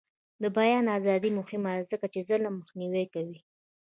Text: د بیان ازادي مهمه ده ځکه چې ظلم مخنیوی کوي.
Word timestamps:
د 0.41 0.43
بیان 0.57 0.85
ازادي 0.97 1.31
مهمه 1.39 1.71
ده 1.77 1.83
ځکه 1.91 2.05
چې 2.13 2.25
ظلم 2.29 2.53
مخنیوی 2.61 3.05
کوي. 3.13 3.39